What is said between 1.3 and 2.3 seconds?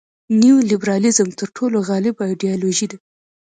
تر ټولو غالبه